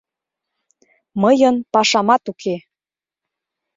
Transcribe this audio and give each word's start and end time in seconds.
Мыйын 1.21 1.55
пашамат 1.73 2.23
уке! 2.31 2.55